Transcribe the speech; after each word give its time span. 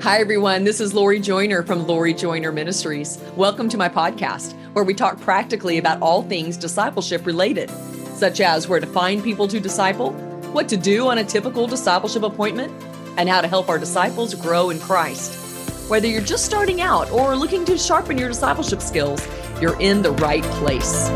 Hi, 0.00 0.20
everyone. 0.20 0.62
This 0.62 0.80
is 0.80 0.94
Lori 0.94 1.18
Joyner 1.18 1.64
from 1.64 1.84
Lori 1.84 2.14
Joyner 2.14 2.52
Ministries. 2.52 3.18
Welcome 3.34 3.68
to 3.68 3.76
my 3.76 3.88
podcast, 3.88 4.54
where 4.72 4.84
we 4.84 4.94
talk 4.94 5.20
practically 5.20 5.76
about 5.76 6.00
all 6.00 6.22
things 6.22 6.56
discipleship 6.56 7.26
related, 7.26 7.68
such 8.14 8.40
as 8.40 8.68
where 8.68 8.78
to 8.78 8.86
find 8.86 9.24
people 9.24 9.48
to 9.48 9.58
disciple, 9.58 10.12
what 10.52 10.68
to 10.68 10.76
do 10.76 11.08
on 11.08 11.18
a 11.18 11.24
typical 11.24 11.66
discipleship 11.66 12.22
appointment, 12.22 12.72
and 13.16 13.28
how 13.28 13.40
to 13.40 13.48
help 13.48 13.68
our 13.68 13.78
disciples 13.78 14.34
grow 14.34 14.70
in 14.70 14.78
Christ. 14.78 15.34
Whether 15.90 16.06
you're 16.06 16.22
just 16.22 16.44
starting 16.44 16.80
out 16.80 17.10
or 17.10 17.34
looking 17.34 17.64
to 17.64 17.76
sharpen 17.76 18.16
your 18.16 18.28
discipleship 18.28 18.80
skills, 18.80 19.26
you're 19.60 19.78
in 19.80 20.02
the 20.02 20.12
right 20.12 20.44
place. 20.44 21.08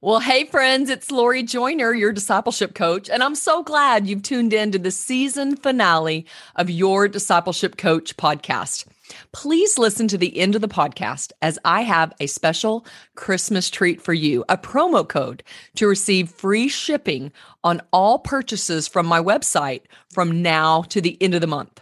Well, 0.00 0.20
hey, 0.20 0.44
friends, 0.44 0.90
it's 0.90 1.10
Lori 1.10 1.42
Joyner, 1.42 1.92
your 1.92 2.12
discipleship 2.12 2.72
coach, 2.72 3.10
and 3.10 3.20
I'm 3.20 3.34
so 3.34 3.64
glad 3.64 4.06
you've 4.06 4.22
tuned 4.22 4.52
in 4.52 4.70
to 4.70 4.78
the 4.78 4.92
season 4.92 5.56
finale 5.56 6.24
of 6.54 6.70
your 6.70 7.08
Discipleship 7.08 7.76
Coach 7.76 8.16
podcast. 8.16 8.86
Please 9.32 9.76
listen 9.76 10.06
to 10.06 10.16
the 10.16 10.38
end 10.38 10.54
of 10.54 10.60
the 10.60 10.68
podcast 10.68 11.32
as 11.42 11.58
I 11.64 11.80
have 11.80 12.12
a 12.20 12.28
special 12.28 12.86
Christmas 13.16 13.70
treat 13.70 14.00
for 14.00 14.14
you 14.14 14.44
a 14.48 14.56
promo 14.56 15.06
code 15.06 15.42
to 15.74 15.88
receive 15.88 16.30
free 16.30 16.68
shipping 16.68 17.32
on 17.64 17.82
all 17.92 18.20
purchases 18.20 18.86
from 18.86 19.04
my 19.04 19.20
website 19.20 19.82
from 20.12 20.42
now 20.42 20.82
to 20.82 21.00
the 21.00 21.20
end 21.20 21.34
of 21.34 21.40
the 21.40 21.48
month. 21.48 21.80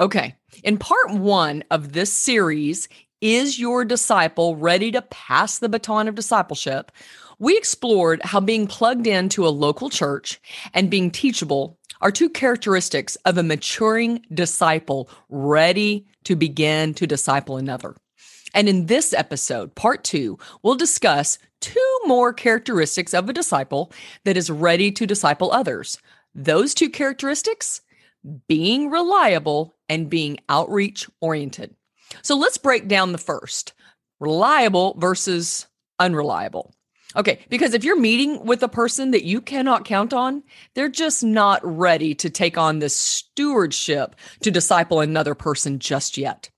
Okay, 0.00 0.34
in 0.64 0.78
part 0.78 1.12
one 1.12 1.62
of 1.70 1.92
this 1.92 2.12
series, 2.12 2.88
Is 3.20 3.60
Your 3.60 3.84
Disciple 3.84 4.56
Ready 4.56 4.90
to 4.90 5.02
Pass 5.02 5.60
the 5.60 5.68
Baton 5.68 6.08
of 6.08 6.16
Discipleship? 6.16 6.90
We 7.42 7.56
explored 7.56 8.20
how 8.22 8.40
being 8.40 8.66
plugged 8.66 9.06
into 9.06 9.46
a 9.46 9.48
local 9.48 9.88
church 9.88 10.38
and 10.74 10.90
being 10.90 11.10
teachable 11.10 11.78
are 12.02 12.10
two 12.10 12.28
characteristics 12.28 13.16
of 13.24 13.38
a 13.38 13.42
maturing 13.42 14.26
disciple 14.32 15.08
ready 15.30 16.06
to 16.24 16.36
begin 16.36 16.92
to 16.94 17.06
disciple 17.06 17.56
another. 17.56 17.96
And 18.52 18.68
in 18.68 18.86
this 18.86 19.14
episode, 19.14 19.74
part 19.74 20.04
two, 20.04 20.38
we'll 20.62 20.74
discuss 20.74 21.38
two 21.62 22.00
more 22.04 22.34
characteristics 22.34 23.14
of 23.14 23.26
a 23.30 23.32
disciple 23.32 23.90
that 24.24 24.36
is 24.36 24.50
ready 24.50 24.92
to 24.92 25.06
disciple 25.06 25.50
others. 25.50 25.96
Those 26.34 26.74
two 26.74 26.90
characteristics 26.90 27.80
being 28.48 28.90
reliable 28.90 29.74
and 29.88 30.10
being 30.10 30.36
outreach 30.50 31.08
oriented. 31.22 31.74
So 32.20 32.36
let's 32.36 32.58
break 32.58 32.86
down 32.86 33.12
the 33.12 33.18
first 33.18 33.72
reliable 34.18 34.94
versus 34.98 35.68
unreliable. 35.98 36.74
Okay, 37.16 37.40
because 37.48 37.74
if 37.74 37.82
you're 37.82 37.98
meeting 37.98 38.44
with 38.44 38.62
a 38.62 38.68
person 38.68 39.10
that 39.10 39.24
you 39.24 39.40
cannot 39.40 39.84
count 39.84 40.12
on, 40.12 40.44
they're 40.74 40.88
just 40.88 41.24
not 41.24 41.60
ready 41.64 42.14
to 42.14 42.30
take 42.30 42.56
on 42.56 42.78
this 42.78 42.94
stewardship 42.94 44.14
to 44.42 44.50
disciple 44.50 45.00
another 45.00 45.34
person 45.34 45.80
just 45.80 46.16
yet. 46.16 46.50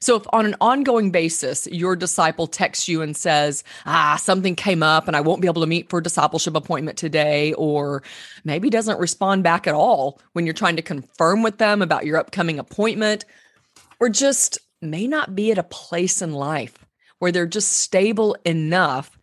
So, 0.00 0.16
if 0.16 0.24
on 0.32 0.44
an 0.44 0.56
ongoing 0.60 1.12
basis, 1.12 1.66
your 1.68 1.96
disciple 1.96 2.46
texts 2.46 2.88
you 2.88 3.00
and 3.00 3.16
says, 3.16 3.64
Ah, 3.86 4.18
something 4.20 4.54
came 4.54 4.82
up 4.82 5.06
and 5.06 5.16
I 5.16 5.20
won't 5.20 5.40
be 5.40 5.48
able 5.48 5.62
to 5.62 5.68
meet 5.68 5.88
for 5.88 6.00
a 6.00 6.02
discipleship 6.02 6.56
appointment 6.56 6.98
today, 6.98 7.54
or 7.54 8.02
maybe 8.44 8.68
doesn't 8.68 9.00
respond 9.00 9.44
back 9.44 9.66
at 9.66 9.74
all 9.74 10.20
when 10.32 10.44
you're 10.44 10.52
trying 10.52 10.76
to 10.76 10.82
confirm 10.82 11.42
with 11.42 11.58
them 11.58 11.80
about 11.80 12.04
your 12.04 12.18
upcoming 12.18 12.58
appointment, 12.58 13.24
or 14.00 14.08
just 14.08 14.58
may 14.82 15.06
not 15.06 15.34
be 15.34 15.52
at 15.52 15.58
a 15.58 15.62
place 15.62 16.20
in 16.20 16.32
life 16.32 16.84
where 17.18 17.32
they're 17.32 17.46
just 17.46 17.72
stable 17.72 18.36
enough 18.44 19.18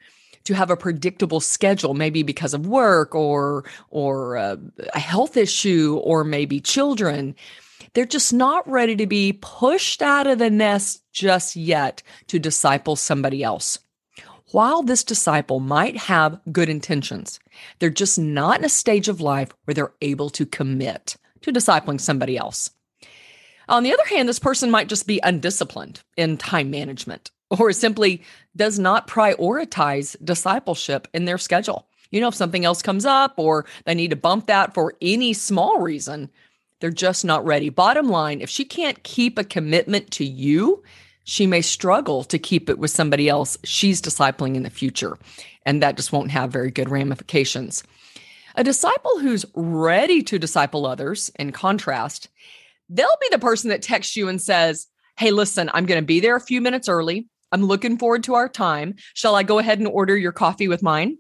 to 0.46 0.54
have 0.54 0.70
a 0.70 0.78
predictable 0.78 1.40
schedule 1.40 1.94
maybe 1.94 2.24
because 2.24 2.54
of 2.54 2.68
work 2.68 3.16
or 3.16 3.66
or 3.90 4.38
uh, 4.38 4.58
a 4.94 5.00
health 5.00 5.38
issue 5.38 6.00
or 6.04 6.24
maybe 6.24 6.60
children. 6.60 7.36
They're 7.94 8.06
just 8.06 8.34
not 8.34 8.70
ready 8.70 8.96
to 8.96 9.08
be 9.08 9.38
pushed 9.42 10.02
out 10.02 10.28
of 10.28 10.40
the 10.40 10.50
nest 10.50 11.04
just 11.12 11.56
yet 11.56 12.02
to 12.28 12.40
disciple 12.40 12.96
somebody 12.96 13.44
else. 13.44 13.80
While 14.52 14.84
this 14.84 15.04
disciple 15.04 15.60
might 15.60 15.98
have 15.98 16.40
good 16.52 16.70
intentions 16.70 17.40
they're 17.80 17.90
just 17.90 18.18
not 18.20 18.60
in 18.60 18.66
a 18.66 18.70
stage 18.70 19.08
of 19.08 19.22
life 19.22 19.52
where 19.66 19.74
they're 19.74 19.94
able 20.02 20.30
to 20.32 20.46
commit 20.46 21.18
to 21.42 21.52
discipling 21.52 22.00
somebody 22.00 22.38
else. 22.38 22.70
On 23.68 23.84
the 23.84 23.94
other 23.94 24.06
hand, 24.06 24.28
this 24.28 24.40
person 24.40 24.72
might 24.72 24.90
just 24.90 25.08
be 25.08 25.20
undisciplined 25.24 26.02
in 26.18 26.38
time 26.38 26.70
management 26.70 27.32
or 27.60 27.72
simply 27.74 28.24
does 28.56 28.80
not 28.80 29.08
prioritize 29.08 30.16
discipleship 30.24 31.08
in 31.14 31.26
their 31.26 31.38
schedule. 31.38 31.88
You 32.12 32.20
know, 32.20 32.28
if 32.28 32.36
something 32.36 32.66
else 32.66 32.82
comes 32.82 33.06
up 33.06 33.36
or 33.38 33.66
they 33.86 33.96
need 33.96 34.10
to 34.10 34.16
bump 34.16 34.48
that 34.48 34.74
for 34.74 34.96
any 35.02 35.34
small 35.34 35.80
reason, 35.80 36.30
they're 36.80 36.90
just 36.90 37.24
not 37.24 37.46
ready. 37.46 37.70
Bottom 37.70 38.10
line, 38.10 38.42
if 38.42 38.50
she 38.50 38.66
can't 38.66 39.02
keep 39.04 39.38
a 39.38 39.44
commitment 39.44 40.12
to 40.12 40.26
you, 40.26 40.84
she 41.24 41.48
may 41.48 41.62
struggle 41.62 42.24
to 42.26 42.40
keep 42.40 42.70
it 42.70 42.80
with 42.80 42.92
somebody 42.92 43.30
else 43.30 43.58
she's 43.64 44.02
discipling 44.02 44.56
in 44.56 44.64
the 44.64 44.70
future. 44.70 45.18
And 45.66 45.82
that 45.82 45.96
just 45.96 46.12
won't 46.12 46.32
have 46.32 46.52
very 46.52 46.72
good 46.72 46.90
ramifications. 46.90 47.84
A 48.56 48.64
disciple 48.64 49.20
who's 49.20 49.46
ready 49.56 50.22
to 50.24 50.40
disciple 50.40 50.86
others, 50.86 51.32
in 51.40 51.52
contrast, 51.52 52.28
they'll 52.90 53.08
be 53.22 53.28
the 53.32 53.40
person 53.40 53.70
that 53.70 53.82
texts 53.82 54.18
you 54.18 54.28
and 54.28 54.42
says, 54.42 54.88
Hey, 55.18 55.32
listen, 55.32 55.70
I'm 55.74 55.86
going 55.86 56.02
to 56.02 56.06
be 56.06 56.20
there 56.20 56.36
a 56.36 56.42
few 56.42 56.62
minutes 56.62 56.90
early. 56.90 57.30
I'm 57.52 57.64
looking 57.64 57.98
forward 57.98 58.24
to 58.24 58.36
our 58.36 58.50
time. 58.50 58.96
Shall 59.14 59.36
I 59.36 59.44
go 59.44 59.60
ahead 59.60 59.80
and 59.80 59.88
order 59.88 60.18
your 60.18 60.32
coffee 60.32 60.68
with 60.68 60.84
mine? 60.84 61.18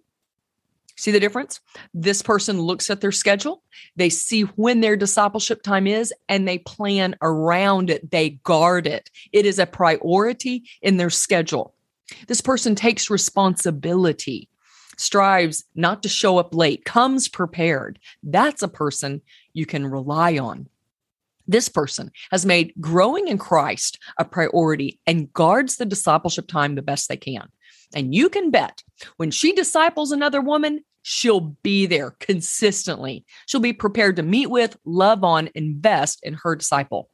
See 0.97 1.11
the 1.11 1.19
difference? 1.19 1.59
This 1.93 2.21
person 2.21 2.61
looks 2.61 2.89
at 2.89 3.01
their 3.01 3.11
schedule, 3.11 3.63
they 3.95 4.09
see 4.09 4.41
when 4.41 4.81
their 4.81 4.95
discipleship 4.95 5.63
time 5.63 5.87
is, 5.87 6.13
and 6.29 6.47
they 6.47 6.59
plan 6.59 7.15
around 7.21 7.89
it. 7.89 8.11
They 8.11 8.31
guard 8.43 8.85
it. 8.85 9.09
It 9.31 9.45
is 9.45 9.57
a 9.57 9.65
priority 9.65 10.63
in 10.81 10.97
their 10.97 11.09
schedule. 11.09 11.73
This 12.27 12.41
person 12.41 12.75
takes 12.75 13.09
responsibility, 13.09 14.49
strives 14.97 15.63
not 15.73 16.03
to 16.03 16.09
show 16.09 16.37
up 16.37 16.53
late, 16.53 16.85
comes 16.85 17.27
prepared. 17.27 17.97
That's 18.21 18.61
a 18.61 18.67
person 18.67 19.21
you 19.53 19.65
can 19.65 19.87
rely 19.87 20.37
on. 20.37 20.67
This 21.51 21.67
person 21.67 22.11
has 22.31 22.45
made 22.45 22.73
growing 22.79 23.27
in 23.27 23.37
Christ 23.37 23.99
a 24.17 24.23
priority 24.23 25.01
and 25.05 25.31
guards 25.33 25.75
the 25.75 25.85
discipleship 25.85 26.47
time 26.47 26.75
the 26.75 26.81
best 26.81 27.09
they 27.09 27.17
can. 27.17 27.49
And 27.93 28.15
you 28.15 28.29
can 28.29 28.51
bet 28.51 28.81
when 29.17 29.31
she 29.31 29.51
disciples 29.51 30.13
another 30.13 30.39
woman, 30.39 30.85
she'll 31.01 31.57
be 31.61 31.87
there 31.87 32.11
consistently. 32.21 33.25
She'll 33.47 33.59
be 33.59 33.73
prepared 33.73 34.15
to 34.15 34.23
meet 34.23 34.47
with, 34.47 34.77
love 34.85 35.25
on, 35.25 35.49
invest 35.53 36.19
in 36.23 36.35
her 36.35 36.55
disciple. 36.55 37.09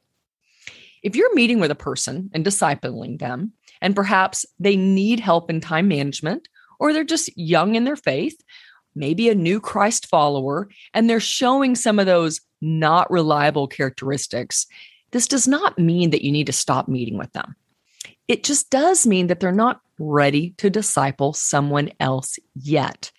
If 1.02 1.16
you're 1.16 1.34
meeting 1.34 1.58
with 1.58 1.72
a 1.72 1.76
person 1.76 2.30
and 2.32 2.44
discipling 2.44 3.18
them, 3.18 3.54
and 3.80 3.96
perhaps 3.96 4.46
they 4.60 4.76
need 4.76 5.18
help 5.18 5.50
in 5.50 5.60
time 5.60 5.88
management, 5.88 6.48
or 6.78 6.92
they're 6.92 7.02
just 7.02 7.36
young 7.36 7.74
in 7.74 7.82
their 7.82 7.96
faith, 7.96 8.40
maybe 8.98 9.28
a 9.28 9.34
new 9.34 9.60
Christ 9.60 10.06
follower, 10.06 10.68
and 10.92 11.08
they're 11.08 11.20
showing 11.20 11.74
some 11.74 11.98
of 11.98 12.06
those 12.06 12.40
not 12.60 13.10
reliable 13.10 13.68
characteristics, 13.68 14.66
this 15.12 15.26
does 15.26 15.48
not 15.48 15.78
mean 15.78 16.10
that 16.10 16.24
you 16.24 16.32
need 16.32 16.46
to 16.46 16.52
stop 16.52 16.88
meeting 16.88 17.16
with 17.16 17.32
them. 17.32 17.54
It 18.26 18.44
just 18.44 18.68
does 18.70 19.06
mean 19.06 19.28
that 19.28 19.40
they're 19.40 19.52
not 19.52 19.80
ready 19.98 20.50
to 20.58 20.68
disciple 20.68 21.32
someone 21.32 21.90
else 21.98 22.38
yet. 22.54 23.10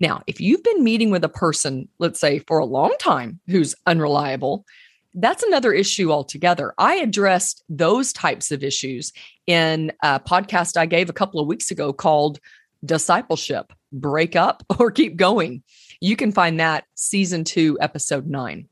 Now, 0.00 0.22
if 0.26 0.40
you've 0.40 0.62
been 0.62 0.84
meeting 0.84 1.10
with 1.10 1.24
a 1.24 1.28
person, 1.28 1.88
let's 1.98 2.20
say 2.20 2.40
for 2.40 2.58
a 2.58 2.66
long 2.66 2.94
time, 2.98 3.40
who's 3.46 3.74
unreliable, 3.86 4.66
that's 5.14 5.44
another 5.44 5.72
issue 5.72 6.10
altogether. 6.10 6.74
I 6.76 6.96
addressed 6.96 7.62
those 7.68 8.12
types 8.12 8.50
of 8.50 8.64
issues 8.64 9.12
in 9.46 9.92
a 10.02 10.18
podcast 10.18 10.76
I 10.76 10.86
gave 10.86 11.08
a 11.08 11.14
couple 11.14 11.40
of 11.40 11.46
weeks 11.46 11.70
ago 11.70 11.92
called 11.92 12.40
Discipleship 12.84 13.72
Break 13.92 14.36
Up 14.36 14.64
or 14.78 14.90
Keep 14.90 15.16
Going. 15.16 15.62
You 16.00 16.16
can 16.16 16.32
find 16.32 16.60
that 16.60 16.84
season 16.94 17.44
two, 17.44 17.78
episode 17.80 18.26
nine. 18.26 18.68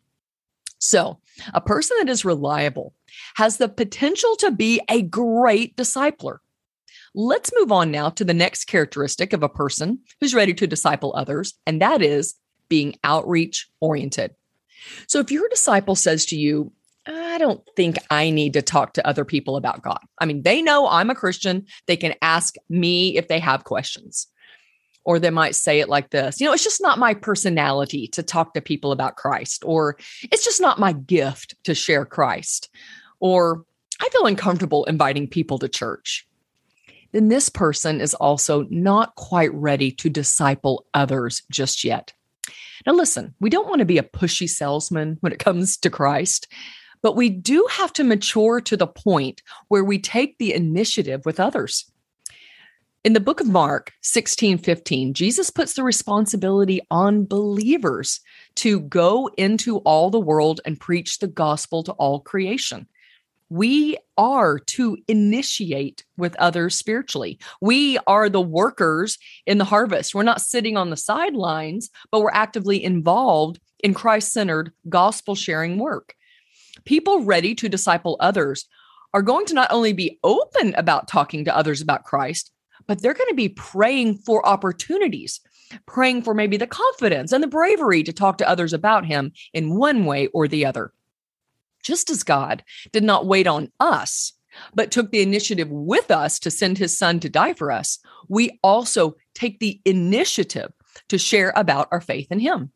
So, 0.78 1.20
a 1.54 1.60
person 1.60 1.96
that 2.00 2.08
is 2.08 2.24
reliable 2.24 2.92
has 3.36 3.56
the 3.56 3.68
potential 3.68 4.34
to 4.36 4.50
be 4.50 4.80
a 4.88 5.00
great 5.00 5.76
discipler. 5.76 6.38
Let's 7.14 7.52
move 7.54 7.70
on 7.70 7.90
now 7.90 8.10
to 8.10 8.24
the 8.24 8.34
next 8.34 8.64
characteristic 8.64 9.32
of 9.32 9.42
a 9.42 9.48
person 9.48 10.00
who's 10.20 10.34
ready 10.34 10.54
to 10.54 10.66
disciple 10.66 11.14
others, 11.14 11.54
and 11.66 11.80
that 11.80 12.02
is 12.02 12.34
being 12.68 12.96
outreach 13.04 13.68
oriented. 13.80 14.34
So, 15.06 15.20
if 15.20 15.30
your 15.30 15.48
disciple 15.48 15.94
says 15.94 16.26
to 16.26 16.36
you, 16.36 16.72
I 17.06 17.38
don't 17.38 17.62
think 17.76 17.96
I 18.10 18.30
need 18.30 18.52
to 18.52 18.62
talk 18.62 18.94
to 18.94 19.06
other 19.06 19.24
people 19.24 19.56
about 19.56 19.82
God. 19.82 19.98
I 20.18 20.26
mean, 20.26 20.42
they 20.42 20.62
know 20.62 20.86
I'm 20.88 21.10
a 21.10 21.14
Christian. 21.14 21.66
They 21.86 21.96
can 21.96 22.14
ask 22.22 22.54
me 22.68 23.16
if 23.16 23.28
they 23.28 23.40
have 23.40 23.64
questions 23.64 24.28
or 25.04 25.18
they 25.18 25.30
might 25.30 25.56
say 25.56 25.80
it 25.80 25.88
like 25.88 26.10
this 26.10 26.40
you 26.40 26.46
know 26.46 26.52
it's 26.52 26.62
just 26.62 26.80
not 26.80 26.98
my 26.98 27.12
personality 27.12 28.06
to 28.06 28.22
talk 28.22 28.54
to 28.54 28.60
people 28.60 28.92
about 28.92 29.16
christ 29.16 29.64
or 29.66 29.96
it's 30.30 30.44
just 30.44 30.60
not 30.60 30.78
my 30.78 30.92
gift 30.92 31.56
to 31.64 31.74
share 31.74 32.04
christ 32.04 32.70
or 33.18 33.64
i 34.00 34.08
feel 34.10 34.26
uncomfortable 34.26 34.84
inviting 34.84 35.26
people 35.26 35.58
to 35.58 35.68
church 35.68 36.26
then 37.10 37.28
this 37.28 37.48
person 37.48 38.00
is 38.00 38.14
also 38.14 38.64
not 38.70 39.14
quite 39.16 39.52
ready 39.52 39.90
to 39.90 40.08
disciple 40.08 40.86
others 40.94 41.42
just 41.50 41.82
yet 41.84 42.12
Now, 42.86 42.94
listen, 42.94 43.34
we 43.40 43.50
don't 43.50 43.68
want 43.68 43.78
to 43.80 43.84
be 43.84 43.98
a 43.98 44.02
pushy 44.02 44.48
salesman 44.48 45.18
when 45.20 45.32
it 45.32 45.38
comes 45.38 45.76
to 45.78 45.90
Christ, 45.90 46.48
but 47.02 47.16
we 47.16 47.28
do 47.28 47.66
have 47.70 47.92
to 47.94 48.04
mature 48.04 48.60
to 48.60 48.76
the 48.76 48.86
point 48.86 49.42
where 49.68 49.84
we 49.84 49.98
take 49.98 50.38
the 50.38 50.54
initiative 50.54 51.26
with 51.26 51.40
others. 51.40 51.90
In 53.04 53.14
the 53.14 53.20
book 53.20 53.40
of 53.40 53.48
Mark 53.48 53.92
16 54.02 54.58
15, 54.58 55.12
Jesus 55.12 55.50
puts 55.50 55.74
the 55.74 55.82
responsibility 55.82 56.80
on 56.88 57.26
believers 57.26 58.20
to 58.56 58.78
go 58.80 59.28
into 59.36 59.78
all 59.78 60.08
the 60.08 60.20
world 60.20 60.60
and 60.64 60.78
preach 60.78 61.18
the 61.18 61.26
gospel 61.26 61.82
to 61.82 61.92
all 61.92 62.20
creation. 62.20 62.86
We 63.48 63.98
are 64.16 64.58
to 64.58 64.96
initiate 65.08 66.04
with 66.16 66.36
others 66.36 66.76
spiritually. 66.76 67.40
We 67.60 67.98
are 68.06 68.28
the 68.28 68.40
workers 68.40 69.18
in 69.46 69.58
the 69.58 69.64
harvest. 69.64 70.14
We're 70.14 70.22
not 70.22 70.40
sitting 70.40 70.76
on 70.76 70.90
the 70.90 70.96
sidelines, 70.96 71.90
but 72.12 72.20
we're 72.20 72.30
actively 72.30 72.82
involved 72.82 73.58
in 73.80 73.94
Christ 73.94 74.32
centered 74.32 74.72
gospel 74.88 75.34
sharing 75.34 75.78
work. 75.78 76.14
People 76.84 77.24
ready 77.24 77.54
to 77.56 77.68
disciple 77.68 78.16
others 78.20 78.66
are 79.14 79.22
going 79.22 79.46
to 79.46 79.54
not 79.54 79.70
only 79.70 79.92
be 79.92 80.18
open 80.24 80.74
about 80.74 81.08
talking 81.08 81.44
to 81.44 81.56
others 81.56 81.80
about 81.80 82.04
Christ, 82.04 82.50
but 82.86 83.00
they're 83.00 83.14
going 83.14 83.28
to 83.28 83.34
be 83.34 83.50
praying 83.50 84.18
for 84.18 84.46
opportunities, 84.46 85.40
praying 85.86 86.22
for 86.22 86.34
maybe 86.34 86.56
the 86.56 86.66
confidence 86.66 87.32
and 87.32 87.42
the 87.42 87.48
bravery 87.48 88.02
to 88.02 88.12
talk 88.12 88.38
to 88.38 88.48
others 88.48 88.72
about 88.72 89.06
Him 89.06 89.32
in 89.52 89.76
one 89.76 90.04
way 90.04 90.28
or 90.28 90.48
the 90.48 90.66
other. 90.66 90.92
Just 91.82 92.10
as 92.10 92.22
God 92.22 92.62
did 92.92 93.04
not 93.04 93.26
wait 93.26 93.46
on 93.46 93.70
us, 93.80 94.32
but 94.74 94.90
took 94.90 95.10
the 95.10 95.22
initiative 95.22 95.70
with 95.70 96.10
us 96.10 96.38
to 96.40 96.50
send 96.50 96.78
His 96.78 96.96
Son 96.96 97.20
to 97.20 97.28
die 97.28 97.54
for 97.54 97.70
us, 97.70 97.98
we 98.28 98.58
also 98.62 99.16
take 99.34 99.58
the 99.58 99.80
initiative 99.84 100.72
to 101.08 101.18
share 101.18 101.52
about 101.56 101.88
our 101.90 102.00
faith 102.00 102.30
in 102.30 102.38
Him. 102.38 102.70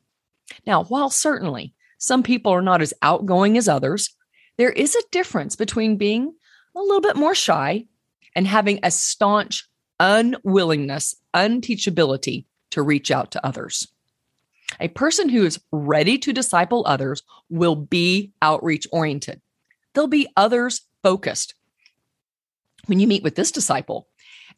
Now, 0.67 0.85
while 0.85 1.11
certainly 1.11 1.75
some 1.99 2.23
people 2.23 2.53
are 2.53 2.63
not 2.63 2.83
as 2.83 2.95
outgoing 3.03 3.57
as 3.57 3.69
others, 3.69 4.15
there 4.57 4.71
is 4.71 4.95
a 4.95 5.09
difference 5.11 5.57
between 5.57 5.97
being 5.97 6.35
a 6.75 6.81
little 6.81 7.01
bit 7.01 7.17
more 7.17 7.35
shy 7.35 7.87
and 8.35 8.47
having 8.47 8.81
a 8.83 8.91
staunch 8.91 9.69
unwillingness, 9.99 11.17
unteachability 11.35 12.45
to 12.71 12.83
reach 12.83 13.11
out 13.11 13.31
to 13.33 13.47
others. 13.47 13.89
A 14.81 14.89
person 14.89 15.29
who 15.29 15.45
is 15.45 15.61
ready 15.73 16.19
to 16.19 16.33
disciple 16.33 16.85
others 16.87 17.23
will 17.49 17.77
be 17.77 18.33
outreach 18.43 18.87
oriented. 18.93 19.41
They'll 19.95 20.07
be 20.07 20.29
others 20.37 20.83
focused. 21.03 21.55
When 22.87 23.01
you 23.01 23.07
meet 23.07 23.23
with 23.23 23.37
this 23.37 23.53
disciple 23.53 24.09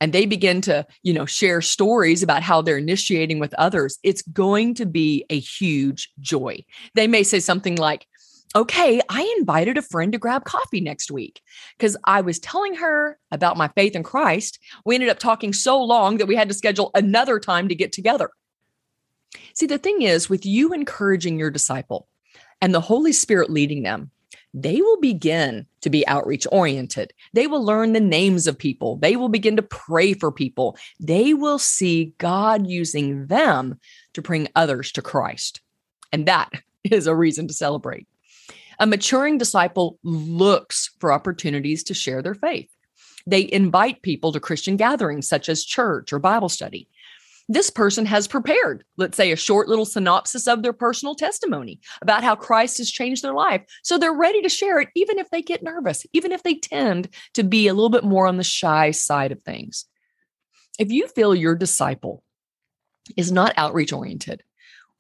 and 0.00 0.12
they 0.12 0.27
begin 0.27 0.61
to, 0.62 0.87
you 1.03 1.12
know, 1.12 1.27
share 1.27 1.61
stories 1.61 2.23
about 2.23 2.43
how 2.43 2.62
they're 2.62 2.79
initiating 2.79 3.39
with 3.39 3.55
others, 3.55 3.99
it's 4.03 4.23
going 4.23 4.75
to 4.75 4.87
be 4.87 5.25
a 5.31 5.39
huge 5.39 6.11
joy. 6.21 6.65
They 6.95 7.06
may 7.06 7.23
say 7.23 7.41
something 7.41 7.77
like, 7.77 8.06
okay, 8.55 9.00
I 9.09 9.35
invited 9.39 9.77
a 9.77 9.83
friend 9.83 10.12
to 10.12 10.19
grab 10.19 10.45
coffee 10.45 10.81
next 10.81 11.11
week 11.11 11.43
because 11.77 11.97
I 12.05 12.21
was 12.21 12.39
telling 12.39 12.75
her 12.77 13.19
about 13.31 13.56
my 13.56 13.69
faith 13.69 13.95
in 13.95 14.03
Christ. 14.03 14.59
We 14.85 14.95
ended 14.95 15.11
up 15.11 15.19
talking 15.19 15.53
so 15.53 15.83
long 15.83 16.19
that 16.19 16.27
we 16.27 16.37
had 16.37 16.49
to 16.49 16.55
schedule 16.55 16.91
another 16.95 17.39
time 17.39 17.69
to 17.69 17.75
get 17.75 17.93
together. 17.93 18.31
See, 19.53 19.67
the 19.67 19.79
thing 19.79 20.03
is, 20.03 20.31
with 20.31 20.47
you 20.47 20.73
encouraging 20.73 21.39
your 21.39 21.50
disciple 21.50 22.09
and 22.61 22.75
the 22.75 22.81
Holy 22.81 23.12
Spirit 23.12 23.50
leading 23.50 23.83
them, 23.83 24.11
they 24.55 24.81
will 24.81 25.00
begin 25.00 25.67
to 25.83 25.91
be 25.91 26.06
outreach 26.06 26.47
oriented. 26.50 27.12
They 27.33 27.47
will 27.47 27.65
learn 27.65 27.93
the 27.93 28.00
names 28.00 28.47
of 28.47 28.59
people. 28.59 28.97
They 28.97 29.17
will 29.17 29.29
begin 29.29 29.56
to 29.56 29.62
pray 29.62 30.15
for 30.15 30.33
people. 30.33 30.77
They 30.99 31.35
will 31.35 31.59
see 31.59 32.15
God 32.19 32.67
using 32.67 33.27
them 33.27 33.79
to 34.15 34.23
bring 34.23 34.49
others 34.56 34.93
to 34.93 35.03
Christ. 35.03 35.61
And 36.12 36.27
that 36.27 36.50
is 36.85 37.06
a 37.06 37.15
reason 37.15 37.49
to 37.49 37.55
celebrate. 37.55 38.06
A 38.81 38.87
maturing 38.87 39.39
disciple 39.39 39.99
looks 40.03 40.91
for 41.00 41.12
opportunities 41.12 41.83
to 41.85 41.95
share 41.95 42.23
their 42.23 42.35
faith. 42.35 42.71
They 43.27 43.50
invite 43.53 44.03
people 44.03 44.33
to 44.33 44.41
Christian 44.41 44.77
gatherings 44.77 45.29
such 45.29 45.49
as 45.49 45.65
church 45.65 46.12
or 46.12 46.19
Bible 46.19 46.49
study. 46.49 46.89
This 47.50 47.71
person 47.71 48.05
has 48.05 48.29
prepared, 48.29 48.85
let's 48.99 49.17
say, 49.17 49.33
a 49.33 49.37
short 49.37 49.69
little 49.69 49.87
synopsis 49.87 50.47
of 50.47 50.62
their 50.62 50.75
personal 50.75 51.15
testimony 51.15 51.81
about 52.03 52.23
how 52.23 52.37
Christ 52.37 52.77
has 52.77 52.91
changed 52.91 53.23
their 53.25 53.33
life. 53.33 53.62
So 53.83 53.97
they're 53.97 54.12
ready 54.12 54.43
to 54.43 54.50
share 54.50 54.81
it, 54.81 54.91
even 54.95 55.19
if 55.19 55.31
they 55.31 55.41
get 55.41 55.62
nervous, 55.62 56.05
even 56.12 56.31
if 56.31 56.43
they 56.43 56.56
tend 56.56 57.09
to 57.35 57.43
be 57.43 57.67
a 57.67 57.73
little 57.73 57.89
bit 57.89 58.05
more 58.05 58.27
on 58.27 58.37
the 58.37 58.45
shy 58.45 58.91
side 58.91 59.33
of 59.33 59.43
things. 59.43 59.87
If 60.79 60.91
you 60.91 61.09
feel 61.09 61.35
your 61.35 61.55
disciple 61.55 62.23
is 63.17 63.33
not 63.33 63.55
outreach 63.56 63.95
oriented, 63.95 64.43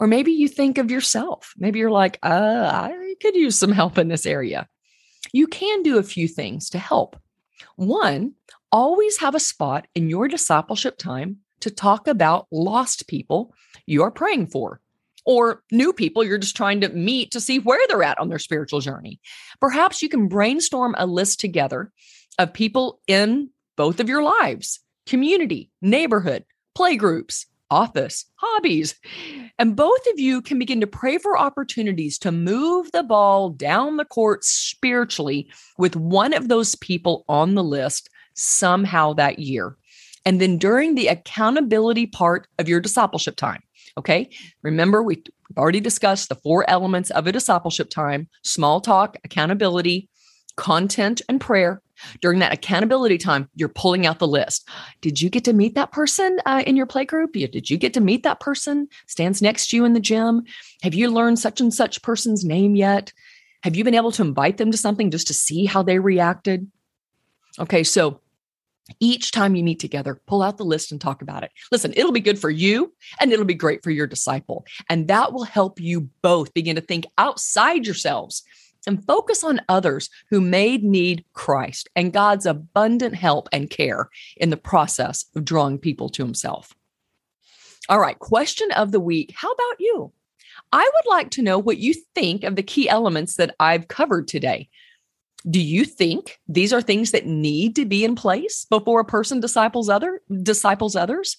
or 0.00 0.06
maybe 0.06 0.32
you 0.32 0.48
think 0.48 0.78
of 0.78 0.90
yourself. 0.90 1.52
Maybe 1.58 1.80
you're 1.80 1.90
like, 1.90 2.18
uh, 2.22 2.70
I 2.72 3.14
could 3.20 3.34
use 3.34 3.58
some 3.58 3.72
help 3.72 3.98
in 3.98 4.08
this 4.08 4.24
area. 4.26 4.68
You 5.32 5.46
can 5.48 5.82
do 5.82 5.98
a 5.98 6.02
few 6.02 6.28
things 6.28 6.70
to 6.70 6.78
help. 6.78 7.20
One, 7.76 8.34
always 8.70 9.18
have 9.18 9.34
a 9.34 9.40
spot 9.40 9.86
in 9.94 10.08
your 10.08 10.28
discipleship 10.28 10.96
time 10.98 11.38
to 11.60 11.70
talk 11.70 12.08
about 12.08 12.46
lost 12.50 13.08
people 13.08 13.54
you're 13.86 14.10
praying 14.10 14.46
for 14.46 14.80
or 15.24 15.62
new 15.70 15.92
people 15.92 16.24
you're 16.24 16.38
just 16.38 16.56
trying 16.56 16.80
to 16.80 16.88
meet 16.90 17.30
to 17.30 17.40
see 17.40 17.58
where 17.58 17.84
they're 17.88 18.02
at 18.02 18.18
on 18.18 18.28
their 18.28 18.38
spiritual 18.38 18.80
journey. 18.80 19.20
Perhaps 19.60 20.02
you 20.02 20.08
can 20.08 20.28
brainstorm 20.28 20.94
a 20.98 21.06
list 21.06 21.40
together 21.40 21.92
of 22.38 22.52
people 22.52 23.00
in 23.06 23.50
both 23.76 24.00
of 24.00 24.08
your 24.08 24.22
lives 24.22 24.80
community, 25.06 25.70
neighborhood, 25.80 26.44
play 26.74 26.96
groups, 26.96 27.46
office, 27.70 28.24
hobbies. 28.36 28.94
And 29.58 29.76
both 29.76 30.06
of 30.12 30.18
you 30.18 30.40
can 30.42 30.58
begin 30.58 30.80
to 30.80 30.86
pray 30.86 31.18
for 31.18 31.38
opportunities 31.38 32.18
to 32.20 32.32
move 32.32 32.90
the 32.92 33.02
ball 33.02 33.50
down 33.50 33.96
the 33.96 34.04
court 34.04 34.44
spiritually 34.44 35.50
with 35.76 35.96
one 35.96 36.32
of 36.32 36.48
those 36.48 36.74
people 36.76 37.24
on 37.28 37.54
the 37.54 37.64
list 37.64 38.08
somehow 38.34 39.12
that 39.14 39.38
year. 39.38 39.76
And 40.24 40.40
then 40.40 40.58
during 40.58 40.94
the 40.94 41.08
accountability 41.08 42.06
part 42.06 42.48
of 42.58 42.68
your 42.68 42.80
discipleship 42.80 43.36
time, 43.36 43.62
okay? 43.96 44.30
Remember, 44.62 45.02
we've 45.02 45.22
already 45.56 45.80
discussed 45.80 46.28
the 46.28 46.34
four 46.36 46.68
elements 46.68 47.10
of 47.10 47.26
a 47.26 47.32
discipleship 47.32 47.90
time 47.90 48.28
small 48.42 48.80
talk, 48.80 49.16
accountability, 49.24 50.08
content, 50.56 51.22
and 51.28 51.40
prayer. 51.40 51.80
During 52.20 52.38
that 52.40 52.52
accountability 52.52 53.18
time, 53.18 53.48
you're 53.54 53.68
pulling 53.68 54.06
out 54.06 54.18
the 54.18 54.28
list. 54.28 54.68
Did 55.00 55.20
you 55.20 55.30
get 55.30 55.44
to 55.44 55.52
meet 55.52 55.74
that 55.74 55.90
person 55.90 56.38
uh, 56.46 56.62
in 56.66 56.76
your 56.76 56.86
play 56.86 57.04
group? 57.04 57.32
Did 57.32 57.70
you 57.70 57.76
get 57.76 57.94
to 57.94 58.00
meet 58.00 58.22
that 58.22 58.40
person 58.40 58.88
stands 59.06 59.42
next 59.42 59.70
to 59.70 59.76
you 59.76 59.84
in 59.84 59.94
the 59.94 60.00
gym? 60.00 60.44
Have 60.82 60.94
you 60.94 61.10
learned 61.10 61.38
such 61.38 61.60
and 61.60 61.74
such 61.74 62.02
person's 62.02 62.44
name 62.44 62.76
yet? 62.76 63.12
Have 63.62 63.74
you 63.74 63.82
been 63.82 63.94
able 63.94 64.12
to 64.12 64.22
invite 64.22 64.58
them 64.58 64.70
to 64.70 64.76
something 64.76 65.10
just 65.10 65.26
to 65.28 65.34
see 65.34 65.64
how 65.64 65.82
they 65.82 65.98
reacted? 65.98 66.70
Okay, 67.58 67.82
so 67.82 68.20
each 69.00 69.32
time 69.32 69.54
you 69.54 69.62
meet 69.62 69.78
together, 69.78 70.20
pull 70.26 70.42
out 70.42 70.58
the 70.58 70.64
list 70.64 70.92
and 70.92 71.00
talk 71.00 71.22
about 71.22 71.44
it. 71.44 71.50
Listen, 71.70 71.92
it'll 71.96 72.12
be 72.12 72.20
good 72.20 72.38
for 72.38 72.50
you 72.50 72.92
and 73.20 73.32
it'll 73.32 73.44
be 73.44 73.54
great 73.54 73.82
for 73.82 73.90
your 73.90 74.06
disciple. 74.06 74.66
And 74.88 75.08
that 75.08 75.32
will 75.32 75.44
help 75.44 75.80
you 75.80 76.08
both 76.22 76.54
begin 76.54 76.76
to 76.76 76.82
think 76.82 77.06
outside 77.18 77.86
yourselves 77.86 78.42
and 78.86 79.04
focus 79.04 79.44
on 79.44 79.60
others 79.68 80.08
who 80.30 80.40
may 80.40 80.78
need 80.78 81.24
Christ 81.34 81.88
and 81.94 82.12
God's 82.12 82.46
abundant 82.46 83.14
help 83.14 83.48
and 83.52 83.68
care 83.68 84.08
in 84.36 84.50
the 84.50 84.56
process 84.56 85.26
of 85.36 85.44
drawing 85.44 85.78
people 85.78 86.08
to 86.10 86.24
Himself. 86.24 86.74
All 87.88 88.00
right, 88.00 88.18
question 88.18 88.70
of 88.72 88.92
the 88.92 89.00
week 89.00 89.32
How 89.34 89.52
about 89.52 89.80
you? 89.80 90.12
I 90.72 90.82
would 90.82 91.10
like 91.10 91.30
to 91.32 91.42
know 91.42 91.58
what 91.58 91.78
you 91.78 91.94
think 92.14 92.44
of 92.44 92.56
the 92.56 92.62
key 92.62 92.88
elements 92.88 93.36
that 93.36 93.54
I've 93.60 93.88
covered 93.88 94.28
today. 94.28 94.68
Do 95.48 95.60
you 95.60 95.84
think 95.84 96.38
these 96.48 96.72
are 96.72 96.82
things 96.82 97.12
that 97.12 97.26
need 97.26 97.76
to 97.76 97.84
be 97.84 98.04
in 98.04 98.16
place 98.16 98.66
before 98.68 99.00
a 99.00 99.04
person 99.04 99.40
disciples 99.40 99.88
other 99.88 100.20
disciples 100.42 100.96
others? 100.96 101.36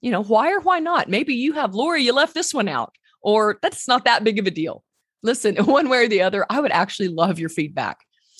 You 0.00 0.10
know, 0.10 0.22
why 0.22 0.52
or 0.52 0.60
why 0.60 0.78
not? 0.78 1.08
Maybe 1.08 1.34
you 1.34 1.52
have 1.54 1.74
Lori, 1.74 2.02
you 2.02 2.12
left 2.12 2.34
this 2.34 2.54
one 2.54 2.68
out, 2.68 2.94
or 3.20 3.58
that's 3.62 3.88
not 3.88 4.04
that 4.04 4.24
big 4.24 4.38
of 4.38 4.46
a 4.46 4.50
deal 4.50 4.84
listen, 5.26 5.56
one 5.64 5.90
way 5.90 6.04
or 6.04 6.08
the 6.08 6.22
other, 6.22 6.46
I 6.48 6.60
would 6.60 6.72
actually 6.72 7.08
love 7.08 7.38
your 7.38 7.50
feedback. 7.50 7.98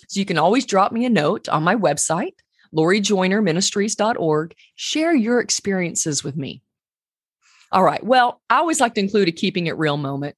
So 0.09 0.21
you 0.21 0.25
can 0.25 0.39
always 0.39 0.65
drop 0.65 0.93
me 0.93 1.05
a 1.05 1.11
note 1.11 1.49
on 1.49 1.65
my 1.65 1.75
website, 1.75 2.35
lorijoynerministries.org. 2.75 4.55
Share 4.77 5.15
your 5.15 5.41
experiences 5.41 6.25
with 6.25 6.37
me. 6.37 6.63
All 7.73 7.83
right. 7.83 8.03
Well, 8.03 8.41
I 8.49 8.59
always 8.59 8.81
like 8.81 8.95
to 8.95 9.01
include 9.01 9.29
a 9.29 9.33
keeping 9.33 9.67
it 9.67 9.77
real 9.77 9.97
moment. 9.97 10.37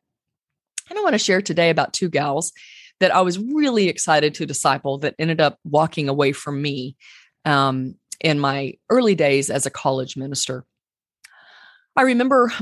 And 0.88 0.98
I 0.98 1.02
want 1.02 1.12
to 1.12 1.18
share 1.18 1.42
today 1.42 1.68
about 1.68 1.92
two 1.92 2.08
gals 2.08 2.52
that 3.00 3.14
I 3.14 3.20
was 3.20 3.38
really 3.38 3.88
excited 3.88 4.34
to 4.34 4.46
disciple 4.46 4.98
that 4.98 5.14
ended 5.18 5.40
up 5.40 5.58
walking 5.64 6.08
away 6.08 6.32
from 6.32 6.60
me 6.60 6.96
um, 7.44 7.94
in 8.20 8.38
my 8.38 8.74
early 8.90 9.14
days 9.14 9.50
as 9.50 9.66
a 9.66 9.70
college 9.70 10.16
minister. 10.16 10.64
I 11.96 12.02
remember 12.02 12.52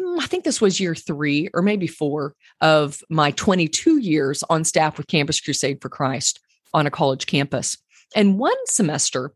Mm, 0.00 0.20
I 0.20 0.26
think 0.26 0.44
this 0.44 0.60
was 0.60 0.80
year 0.80 0.94
three 0.94 1.48
or 1.54 1.62
maybe 1.62 1.86
four 1.86 2.34
of 2.60 3.02
my 3.08 3.30
22 3.32 3.98
years 3.98 4.42
on 4.50 4.64
staff 4.64 4.98
with 4.98 5.06
Campus 5.06 5.40
Crusade 5.40 5.80
for 5.80 5.88
Christ 5.88 6.40
on 6.74 6.86
a 6.86 6.90
college 6.90 7.26
campus. 7.26 7.78
And 8.14 8.38
one 8.38 8.56
semester, 8.66 9.32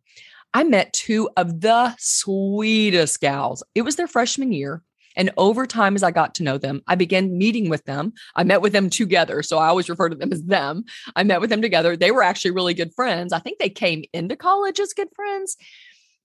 I 0.53 0.65
met 0.65 0.93
two 0.93 1.31
of 1.37 1.61
the 1.61 1.95
sweetest 1.99 3.21
gals. 3.21 3.63
It 3.75 3.83
was 3.83 3.97
their 3.97 4.09
freshman 4.09 4.53
year. 4.53 4.83
And 5.17 5.31
over 5.37 5.67
time, 5.67 5.97
as 5.97 6.03
I 6.03 6.11
got 6.11 6.35
to 6.37 6.43
know 6.43 6.59
them, 6.59 6.83
I 6.87 6.95
began 6.95 7.37
meeting 7.37 7.69
with 7.69 7.85
them. 7.85 8.13
I 8.37 8.45
met 8.45 8.63
with 8.63 8.73
them 8.73 8.91
together. 8.91 9.43
So 9.43 9.59
I 9.59 9.69
always 9.69 9.89
refer 9.89 10.09
to 10.09 10.17
them 10.17 10.33
as 10.33 10.43
them. 10.43 10.85
I 11.17 11.25
met 11.25 11.41
with 11.41 11.51
them 11.51 11.63
together. 11.63 11.97
They 11.97 12.11
were 12.11 12.23
actually 12.23 12.53
really 12.53 12.75
good 12.75 12.95
friends. 12.95 13.33
I 13.33 13.39
think 13.39 13.59
they 13.59 13.71
came 13.71 14.05
into 14.13 14.37
college 14.37 14.81
as 14.81 14.93
good 14.93 15.09
friends. 15.15 15.57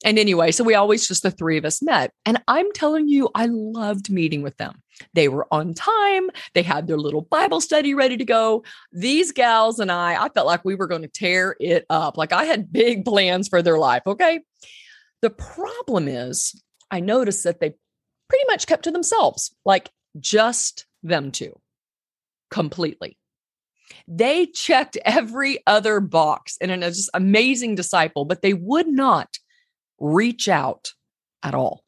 And 0.03 0.19
anyway, 0.19 0.51
so 0.51 0.63
we 0.63 0.75
always 0.75 1.07
just 1.07 1.23
the 1.23 1.31
three 1.31 1.57
of 1.57 1.65
us 1.65 1.81
met. 1.81 2.11
And 2.25 2.41
I'm 2.47 2.71
telling 2.73 3.07
you, 3.07 3.29
I 3.33 3.47
loved 3.47 4.11
meeting 4.11 4.43
with 4.43 4.57
them. 4.57 4.81
They 5.13 5.29
were 5.29 5.47
on 5.51 5.73
time. 5.73 6.29
They 6.53 6.63
had 6.63 6.87
their 6.87 6.97
little 6.97 7.21
Bible 7.21 7.61
study 7.61 7.93
ready 7.93 8.17
to 8.17 8.25
go. 8.25 8.63
These 8.91 9.31
gals 9.31 9.79
and 9.79 9.91
I, 9.91 10.23
I 10.23 10.29
felt 10.29 10.47
like 10.47 10.63
we 10.63 10.75
were 10.75 10.87
going 10.87 11.01
to 11.01 11.07
tear 11.07 11.55
it 11.59 11.85
up. 11.89 12.17
Like 12.17 12.33
I 12.33 12.43
had 12.43 12.71
big 12.71 13.05
plans 13.05 13.47
for 13.47 13.61
their 13.61 13.77
life. 13.77 14.03
Okay. 14.05 14.41
The 15.21 15.29
problem 15.29 16.07
is, 16.07 16.61
I 16.91 16.99
noticed 16.99 17.43
that 17.45 17.59
they 17.59 17.73
pretty 18.29 18.45
much 18.47 18.67
kept 18.67 18.83
to 18.83 18.91
themselves, 18.91 19.55
like 19.65 19.89
just 20.19 20.85
them 21.03 21.31
two 21.31 21.59
completely. 22.49 23.17
They 24.07 24.45
checked 24.47 24.97
every 25.05 25.59
other 25.67 25.99
box 25.99 26.57
and 26.59 26.71
an 26.71 26.81
just 26.81 27.09
amazing 27.13 27.75
disciple, 27.75 28.25
but 28.25 28.41
they 28.41 28.53
would 28.53 28.87
not 28.87 29.37
reach 29.99 30.47
out 30.47 30.93
at 31.43 31.53
all. 31.53 31.83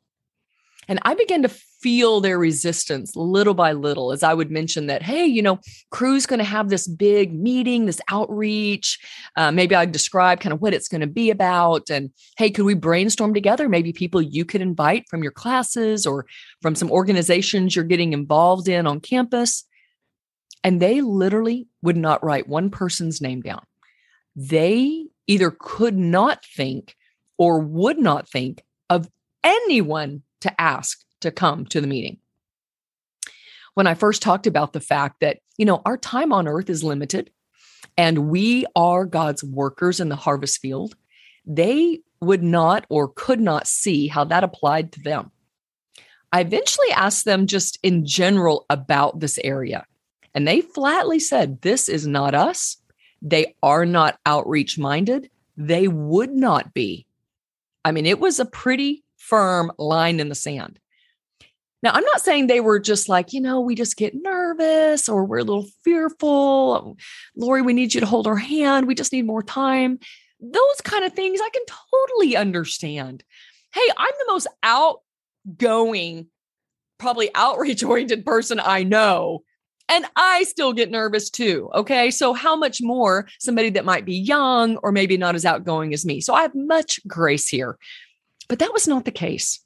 And 0.88 1.00
I 1.03 1.15
began 1.15 1.41
to 1.44 1.50
feel 1.81 2.22
their 2.22 2.39
resistance 2.39 3.15
little 3.15 3.53
by 3.53 3.72
little 3.72 4.12
as 4.12 4.24
I 4.24 4.34
would 4.34 4.51
mention 4.51 4.88
that, 4.88 5.03
hey, 5.03 5.25
you 5.25 5.41
know, 5.41 5.60
Cru's 5.91 6.25
going 6.25 6.39
to 6.39 6.46
have 6.46 6.69
this 6.69 6.88
big 6.88 7.34
meeting, 7.34 7.86
this 7.86 8.01
outreach. 8.10 9.00
Uh, 9.36 9.51
maybe 9.51 9.75
I'd 9.75 9.91
describe 9.91 10.39
kind 10.39 10.53
of 10.53 10.62
what 10.62 10.74
it's 10.74 10.88
going 10.88 11.01
to 11.01 11.07
be 11.07 11.29
about. 11.29 11.89
And 11.89 12.12
hey, 12.38 12.50
could 12.50 12.65
we 12.65 12.74
brainstorm 12.74 13.34
together? 13.34 13.69
Maybe 13.69 13.93
people 13.93 14.22
you 14.22 14.46
could 14.46 14.62
invite 14.62 15.05
from 15.10 15.24
your 15.24 15.31
classes 15.31 16.05
or 16.05 16.25
from 16.62 16.75
some 16.75 16.91
organizations 16.91 17.75
you're 17.75 17.86
getting 17.86 18.13
involved 18.13 18.67
in 18.67 18.88
on 18.88 19.00
campus. 19.00 19.63
And 20.63 20.81
they 20.81 21.01
literally 21.01 21.67
would 21.81 21.98
not 21.98 22.24
write 22.24 22.48
one 22.50 22.69
person's 22.69 23.22
name 23.22 23.41
down. 23.41 23.63
They 24.36 25.05
either 25.27 25.51
could 25.51 25.96
not 25.96 26.43
think 26.43 26.96
or 27.38 27.60
would 27.60 28.00
not 28.00 28.27
think 28.27 28.63
of 28.89 29.10
anyone 29.43 30.24
to 30.41 30.62
ask 30.62 31.00
to 31.21 31.31
come 31.31 31.65
to 31.67 31.81
the 31.81 31.88
meeting. 31.88 32.17
When 33.74 33.88
I 33.88 33.93
first 33.93 34.21
talked 34.21 34.47
about 34.47 34.74
the 34.74 34.79
fact 34.79 35.19
that, 35.21 35.39
you 35.57 35.65
know, 35.65 35.81
our 35.86 35.97
time 35.97 36.33
on 36.33 36.47
earth 36.47 36.69
is 36.69 36.83
limited 36.83 37.31
and 37.97 38.29
we 38.29 38.65
are 38.75 39.05
God's 39.05 39.43
workers 39.43 40.00
in 40.00 40.09
the 40.09 40.15
harvest 40.15 40.59
field, 40.59 40.95
they 41.45 42.00
would 42.19 42.43
not 42.43 42.86
or 42.89 43.09
could 43.09 43.39
not 43.39 43.67
see 43.67 44.07
how 44.07 44.24
that 44.25 44.43
applied 44.43 44.91
to 44.93 45.00
them. 45.01 45.31
I 46.31 46.41
eventually 46.41 46.91
asked 46.91 47.25
them 47.25 47.47
just 47.47 47.77
in 47.83 48.05
general 48.05 48.65
about 48.69 49.19
this 49.19 49.39
area, 49.43 49.86
and 50.33 50.47
they 50.47 50.62
flatly 50.62 51.19
said, 51.19 51.62
This 51.62 51.88
is 51.88 52.05
not 52.05 52.36
us. 52.36 52.77
They 53.21 53.55
are 53.63 53.86
not 53.86 54.19
outreach 54.25 54.77
minded. 54.77 55.29
They 55.55 55.88
would 55.88 56.31
not 56.31 56.74
be 56.74 57.07
I 57.88 57.93
mean, 57.93 58.05
it 58.05 58.19
was 58.19 58.38
a 58.38 58.45
pretty 58.45 59.05
firm 59.15 59.71
line 59.77 60.19
in 60.19 60.27
the 60.27 60.36
sand. 60.36 60.77
Now, 61.84 61.91
I'm 61.93 62.03
not 62.03 62.22
saying 62.22 62.48
they 62.48 62.60
were 62.60 62.79
just 62.79 63.07
like, 63.07 63.34
you 63.34 63.41
know, 63.41 63.60
we 63.60 63.75
just 63.75 63.98
get 63.98 64.15
nervous 64.15 65.07
or 65.07 65.25
we're 65.25 65.39
a 65.39 65.43
little 65.43 65.67
fearful. 65.84 66.98
Lori, 67.36 67.62
we 67.62 67.74
need 67.74 67.93
you 67.93 68.00
to 68.00 68.07
hold 68.07 68.25
our 68.25 68.36
hand. 68.36 68.88
We 68.88 68.96
just 68.96 69.13
need 69.13 69.27
more 69.27 69.43
time. 69.43 70.00
Those 70.39 70.81
kind 70.84 71.05
of 71.05 71.13
things 71.13 71.39
I 71.39 71.50
can 71.50 71.63
totally 71.67 72.36
understand. 72.36 73.24
Hey, 73.74 73.89
I'm 73.96 74.13
the 74.19 74.31
most 74.31 74.48
outgoing, 74.63 76.27
probably 76.98 77.29
outreach 77.36 77.84
oriented 77.84 78.25
person 78.25 78.60
I 78.60 78.84
know. 78.84 79.43
And 79.89 80.05
I 80.15 80.43
still 80.43 80.74
get 80.74 80.91
nervous 80.91 81.29
too. 81.29 81.69
Okay. 81.74 82.12
So, 82.12 82.34
how 82.34 82.57
much 82.57 82.81
more 82.81 83.29
somebody 83.39 83.69
that 83.69 83.86
might 83.86 84.03
be 84.03 84.17
young 84.17 84.75
or 84.77 84.91
maybe 84.91 85.15
not 85.15 85.36
as 85.36 85.46
outgoing 85.46 85.93
as 85.93 86.05
me? 86.05 86.19
So, 86.19 86.34
I 86.34 86.41
have 86.41 86.53
much 86.53 87.00
grace 87.07 87.48
here. 87.48 87.77
But 88.50 88.60
that 88.60 88.74
was 88.74 88.88
not 88.88 89.05
the 89.05 89.12
case. 89.12 89.62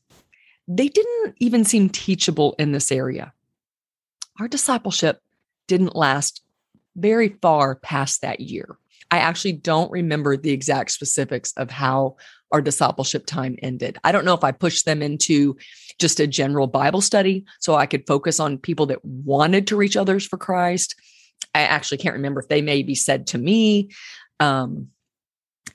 They 0.67 0.87
didn't 0.87 1.35
even 1.39 1.65
seem 1.65 1.89
teachable 1.89 2.55
in 2.57 2.71
this 2.71 2.91
area. 2.91 3.33
Our 4.39 4.47
discipleship 4.47 5.19
didn't 5.67 5.95
last 5.95 6.41
very 6.95 7.37
far 7.41 7.75
past 7.75 8.21
that 8.21 8.39
year. 8.39 8.77
I 9.11 9.17
actually 9.17 9.53
don't 9.53 9.91
remember 9.91 10.37
the 10.37 10.51
exact 10.51 10.91
specifics 10.91 11.51
of 11.57 11.69
how 11.69 12.15
our 12.51 12.61
discipleship 12.61 13.25
time 13.25 13.57
ended. 13.61 13.97
I 14.03 14.11
don't 14.11 14.25
know 14.25 14.33
if 14.33 14.43
I 14.43 14.51
pushed 14.51 14.85
them 14.85 15.01
into 15.01 15.57
just 15.99 16.19
a 16.19 16.27
general 16.27 16.67
Bible 16.67 17.01
study 17.01 17.45
so 17.59 17.75
I 17.75 17.85
could 17.85 18.07
focus 18.07 18.39
on 18.39 18.57
people 18.57 18.85
that 18.87 19.03
wanted 19.03 19.67
to 19.67 19.75
reach 19.75 19.97
others 19.97 20.25
for 20.25 20.37
Christ. 20.37 20.95
I 21.53 21.61
actually 21.61 21.97
can't 21.97 22.15
remember 22.15 22.41
if 22.41 22.47
they 22.47 22.61
maybe 22.61 22.95
said 22.95 23.27
to 23.27 23.37
me, 23.37 23.89
um, 24.39 24.87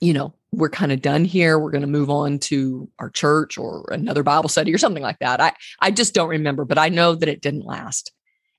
you 0.01 0.13
know, 0.13 0.35
we're 0.53 0.71
kind 0.71 0.93
of 0.93 1.03
done 1.03 1.25
here. 1.25 1.59
We're 1.59 1.71
going 1.71 1.83
to 1.83 1.87
move 1.87 2.11
on 2.11 2.39
to 2.41 2.89
our 2.99 3.11
church 3.11 3.59
or 3.59 3.89
another 3.91 4.23
Bible 4.23 4.49
study 4.49 4.73
or 4.73 4.79
something 4.79 5.03
like 5.03 5.19
that. 5.19 5.41
I, 5.41 5.53
I 5.81 5.91
just 5.91 6.15
don't 6.15 6.29
remember, 6.29 6.65
but 6.65 6.79
I 6.79 6.89
know 6.89 7.15
that 7.15 7.29
it 7.29 7.43
didn't 7.43 7.67
last. 7.67 8.13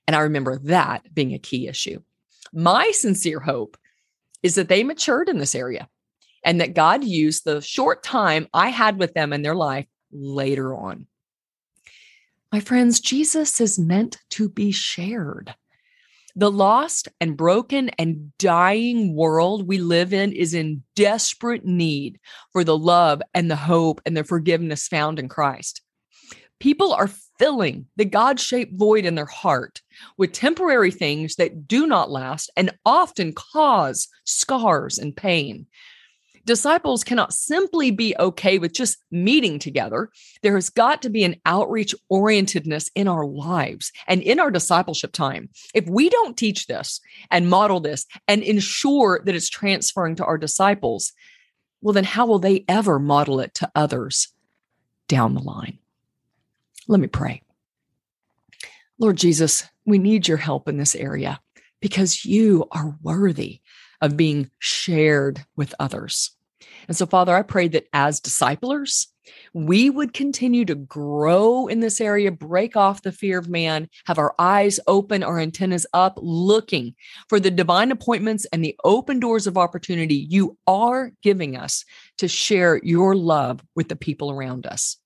And 0.06 0.14
I 0.14 0.20
remember 0.20 0.58
that 0.64 1.12
being 1.14 1.34
a 1.34 1.38
key 1.38 1.68
issue. 1.68 2.00
My 2.52 2.90
sincere 2.92 3.40
hope 3.40 3.76
is 4.42 4.54
that 4.54 4.68
they 4.68 4.84
matured 4.84 5.28
in 5.28 5.38
this 5.38 5.54
area 5.54 5.88
and 6.44 6.60
that 6.60 6.74
God 6.74 7.04
used 7.04 7.44
the 7.44 7.60
short 7.60 8.02
time 8.02 8.48
I 8.54 8.68
had 8.68 8.98
with 8.98 9.14
them 9.14 9.32
in 9.32 9.42
their 9.42 9.54
life 9.54 9.86
later 10.12 10.74
on. 10.74 11.06
My 12.52 12.60
friends, 12.60 13.00
Jesus 13.00 13.60
is 13.60 13.78
meant 13.78 14.18
to 14.30 14.48
be 14.48 14.70
shared. 14.70 15.54
The 16.38 16.52
lost 16.52 17.08
and 17.20 17.36
broken 17.36 17.88
and 17.98 18.30
dying 18.38 19.16
world 19.16 19.66
we 19.66 19.78
live 19.78 20.12
in 20.12 20.30
is 20.30 20.54
in 20.54 20.84
desperate 20.94 21.64
need 21.64 22.20
for 22.52 22.62
the 22.62 22.78
love 22.78 23.20
and 23.34 23.50
the 23.50 23.56
hope 23.56 24.00
and 24.06 24.16
the 24.16 24.22
forgiveness 24.22 24.86
found 24.86 25.18
in 25.18 25.28
Christ. 25.28 25.82
People 26.60 26.92
are 26.92 27.10
filling 27.40 27.86
the 27.96 28.04
God 28.04 28.38
shaped 28.38 28.78
void 28.78 29.04
in 29.04 29.16
their 29.16 29.26
heart 29.26 29.82
with 30.16 30.30
temporary 30.30 30.92
things 30.92 31.34
that 31.34 31.66
do 31.66 31.88
not 31.88 32.08
last 32.08 32.52
and 32.56 32.70
often 32.86 33.32
cause 33.32 34.06
scars 34.22 34.96
and 34.96 35.16
pain. 35.16 35.66
Disciples 36.48 37.04
cannot 37.04 37.34
simply 37.34 37.90
be 37.90 38.16
okay 38.18 38.58
with 38.58 38.72
just 38.72 38.96
meeting 39.10 39.58
together. 39.58 40.08
There 40.40 40.54
has 40.54 40.70
got 40.70 41.02
to 41.02 41.10
be 41.10 41.22
an 41.22 41.36
outreach 41.44 41.94
orientedness 42.10 42.90
in 42.94 43.06
our 43.06 43.26
lives 43.26 43.92
and 44.06 44.22
in 44.22 44.40
our 44.40 44.50
discipleship 44.50 45.12
time. 45.12 45.50
If 45.74 45.86
we 45.90 46.08
don't 46.08 46.38
teach 46.38 46.66
this 46.66 47.02
and 47.30 47.50
model 47.50 47.80
this 47.80 48.06
and 48.26 48.42
ensure 48.42 49.20
that 49.26 49.34
it's 49.34 49.50
transferring 49.50 50.16
to 50.16 50.24
our 50.24 50.38
disciples, 50.38 51.12
well, 51.82 51.92
then 51.92 52.04
how 52.04 52.24
will 52.24 52.38
they 52.38 52.64
ever 52.66 52.98
model 52.98 53.40
it 53.40 53.52
to 53.56 53.70
others 53.74 54.28
down 55.06 55.34
the 55.34 55.42
line? 55.42 55.78
Let 56.86 56.98
me 56.98 57.08
pray. 57.08 57.42
Lord 58.98 59.18
Jesus, 59.18 59.64
we 59.84 59.98
need 59.98 60.26
your 60.26 60.38
help 60.38 60.66
in 60.66 60.78
this 60.78 60.94
area 60.94 61.40
because 61.82 62.24
you 62.24 62.66
are 62.72 62.96
worthy 63.02 63.60
of 64.00 64.16
being 64.16 64.50
shared 64.58 65.44
with 65.54 65.74
others. 65.78 66.30
And 66.88 66.96
so, 66.96 67.06
Father, 67.06 67.36
I 67.36 67.42
pray 67.42 67.68
that 67.68 67.86
as 67.92 68.18
disciplers, 68.18 69.06
we 69.52 69.90
would 69.90 70.14
continue 70.14 70.64
to 70.64 70.74
grow 70.74 71.66
in 71.66 71.80
this 71.80 72.00
area, 72.00 72.30
break 72.30 72.76
off 72.76 73.02
the 73.02 73.12
fear 73.12 73.38
of 73.38 73.48
man, 73.48 73.88
have 74.06 74.18
our 74.18 74.34
eyes 74.38 74.80
open, 74.86 75.22
our 75.22 75.38
antennas 75.38 75.86
up, 75.92 76.18
looking 76.20 76.94
for 77.28 77.38
the 77.38 77.50
divine 77.50 77.92
appointments 77.92 78.46
and 78.46 78.64
the 78.64 78.76
open 78.84 79.20
doors 79.20 79.46
of 79.46 79.58
opportunity 79.58 80.14
you 80.14 80.56
are 80.66 81.12
giving 81.22 81.56
us 81.56 81.84
to 82.16 82.26
share 82.26 82.80
your 82.82 83.14
love 83.14 83.60
with 83.76 83.88
the 83.88 83.96
people 83.96 84.30
around 84.30 84.66
us. 84.66 84.96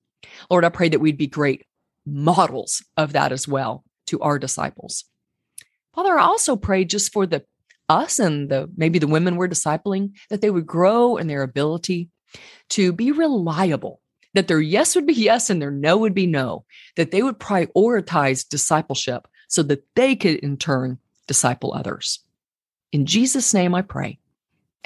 Lord, 0.51 0.65
I 0.65 0.69
pray 0.69 0.89
that 0.89 1.01
we'd 1.01 1.19
be 1.19 1.27
great 1.27 1.67
models 2.07 2.85
of 2.97 3.13
that 3.13 3.33
as 3.33 3.49
well 3.49 3.85
to 4.07 4.21
our 4.21 4.39
disciples. 4.39 5.05
Father, 5.95 6.19
I 6.19 6.23
also 6.23 6.57
pray 6.57 6.85
just 6.85 7.13
for 7.13 7.27
the 7.27 7.45
us 7.93 8.19
and 8.19 8.49
the 8.49 8.71
maybe 8.77 8.99
the 8.99 9.07
women 9.07 9.37
we're 9.37 9.49
discipling 9.49 10.13
that 10.31 10.41
they 10.41 10.51
would 10.51 10.67
grow 10.67 11.17
in 11.17 11.27
their 11.27 11.43
ability 11.43 12.09
to 12.71 12.93
be 12.93 13.13
reliable 13.13 14.01
that 14.35 14.49
their 14.49 14.61
yes 14.61 14.95
would 14.95 15.07
be 15.07 15.13
yes 15.13 15.51
and 15.51 15.61
their 15.61 15.71
no 15.71 15.97
would 15.99 16.15
be 16.15 16.27
no 16.27 16.65
that 16.97 17.11
they 17.11 17.23
would 17.23 17.39
prioritize 17.39 18.49
discipleship 18.49 19.29
so 19.49 19.63
that 19.63 19.85
they 19.95 20.17
could 20.17 20.37
in 20.37 20.57
turn 20.57 20.99
disciple 21.27 21.75
others. 21.75 22.21
In 22.93 23.07
jesus 23.07 23.53
name 23.53 23.75
i 23.75 23.83
pray. 23.83 24.19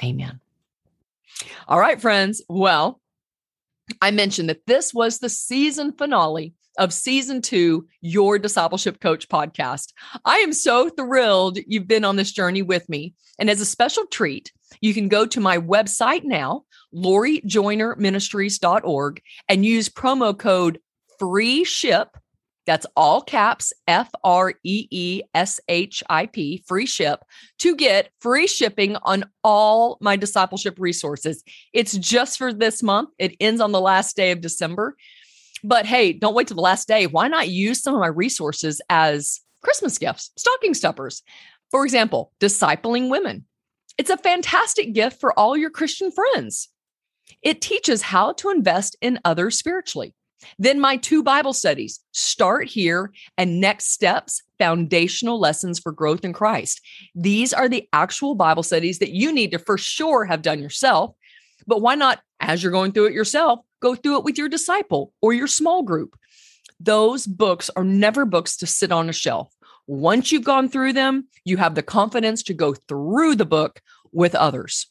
Amen. 0.03 0.39
All 1.67 1.79
right 1.79 1.99
friends. 1.99 2.41
Well 2.49 2.99
i 4.01 4.11
mentioned 4.11 4.49
that 4.49 4.65
this 4.67 4.93
was 4.93 5.19
the 5.19 5.29
season 5.29 5.93
finale 5.93 6.53
of 6.77 6.93
season 6.93 7.41
two, 7.41 7.87
Your 8.01 8.37
Discipleship 8.39 8.99
Coach 8.99 9.29
podcast. 9.29 9.93
I 10.25 10.37
am 10.37 10.53
so 10.53 10.89
thrilled 10.89 11.59
you've 11.67 11.87
been 11.87 12.05
on 12.05 12.15
this 12.15 12.31
journey 12.31 12.61
with 12.61 12.87
me. 12.89 13.13
And 13.39 13.49
as 13.49 13.61
a 13.61 13.65
special 13.65 14.05
treat, 14.05 14.51
you 14.81 14.93
can 14.93 15.07
go 15.07 15.25
to 15.25 15.39
my 15.39 15.57
website 15.57 16.23
now, 16.23 16.65
lorijoynerministries.org, 16.93 19.21
and 19.47 19.65
use 19.65 19.89
promo 19.89 20.37
code 20.37 20.79
free 21.19 21.63
ship 21.63 22.17
That's 22.67 22.85
all 22.97 23.21
caps 23.21 23.71
F 23.87 24.11
R 24.23 24.53
E 24.63 24.87
E 24.91 25.21
S 25.33 25.59
H 25.69 26.03
I 26.09 26.27
P, 26.27 26.63
free 26.67 26.85
ship 26.85 27.23
to 27.59 27.75
get 27.75 28.09
free 28.19 28.45
shipping 28.45 28.97
on 28.97 29.23
all 29.41 29.97
my 30.01 30.17
discipleship 30.17 30.75
resources. 30.77 31.43
It's 31.73 31.97
just 31.97 32.37
for 32.37 32.53
this 32.53 32.83
month. 32.83 33.09
It 33.17 33.35
ends 33.39 33.61
on 33.61 33.71
the 33.71 33.81
last 33.81 34.17
day 34.17 34.31
of 34.31 34.41
December. 34.41 34.97
But 35.63 35.85
hey, 35.85 36.13
don't 36.13 36.35
wait 36.35 36.47
till 36.47 36.55
the 36.55 36.61
last 36.61 36.87
day. 36.87 37.07
Why 37.07 37.27
not 37.27 37.49
use 37.49 37.81
some 37.81 37.93
of 37.93 37.99
my 37.99 38.07
resources 38.07 38.81
as 38.89 39.41
Christmas 39.63 39.97
gifts, 39.97 40.31
stocking 40.37 40.73
stuffers? 40.73 41.23
For 41.71 41.83
example, 41.83 42.31
discipling 42.39 43.09
women. 43.09 43.45
It's 43.97 44.09
a 44.09 44.17
fantastic 44.17 44.93
gift 44.93 45.19
for 45.19 45.37
all 45.37 45.57
your 45.57 45.71
Christian 45.71 46.11
friends. 46.11 46.69
It 47.41 47.61
teaches 47.61 48.01
how 48.03 48.33
to 48.33 48.51
invest 48.51 48.95
in 49.01 49.19
others 49.25 49.57
spiritually. 49.57 50.13
Then 50.59 50.79
my 50.79 50.97
two 50.97 51.23
Bible 51.23 51.53
studies 51.53 51.99
start 52.11 52.67
here 52.67 53.11
and 53.37 53.59
next 53.59 53.91
steps, 53.91 54.43
foundational 54.59 55.39
lessons 55.39 55.79
for 55.79 55.91
growth 55.91 56.23
in 56.23 56.31
Christ. 56.31 56.79
These 57.15 57.53
are 57.53 57.67
the 57.67 57.87
actual 57.91 58.35
Bible 58.35 58.63
studies 58.63 58.99
that 58.99 59.11
you 59.11 59.33
need 59.33 59.51
to 59.51 59.59
for 59.59 59.77
sure 59.77 60.25
have 60.25 60.43
done 60.43 60.61
yourself. 60.61 61.15
But 61.65 61.81
why 61.81 61.95
not, 61.95 62.21
as 62.39 62.61
you're 62.61 62.71
going 62.71 62.91
through 62.91 63.07
it 63.07 63.13
yourself, 63.13 63.59
go 63.81 63.95
through 63.95 64.17
it 64.17 64.23
with 64.23 64.37
your 64.37 64.49
disciple 64.49 65.13
or 65.21 65.33
your 65.33 65.47
small 65.47 65.83
group? 65.83 66.17
Those 66.79 67.25
books 67.25 67.69
are 67.75 67.83
never 67.83 68.25
books 68.25 68.57
to 68.57 68.67
sit 68.67 68.91
on 68.91 69.09
a 69.09 69.13
shelf. 69.13 69.53
Once 69.87 70.31
you've 70.31 70.43
gone 70.43 70.69
through 70.69 70.93
them, 70.93 71.27
you 71.45 71.57
have 71.57 71.75
the 71.75 71.83
confidence 71.83 72.43
to 72.43 72.53
go 72.53 72.73
through 72.73 73.35
the 73.35 73.45
book 73.45 73.81
with 74.11 74.35
others. 74.35 74.87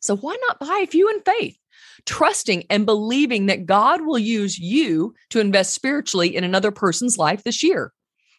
So 0.00 0.16
why 0.16 0.36
not 0.48 0.58
buy 0.58 0.80
a 0.82 0.86
few 0.86 1.08
in 1.08 1.20
faith? 1.20 1.60
trusting 2.06 2.64
and 2.70 2.86
believing 2.86 3.46
that 3.46 3.66
God 3.66 4.02
will 4.02 4.18
use 4.18 4.58
you 4.58 5.14
to 5.30 5.40
invest 5.40 5.74
spiritually 5.74 6.34
in 6.34 6.44
another 6.44 6.70
person's 6.70 7.18
life 7.18 7.42
this 7.44 7.62
year. 7.62 7.92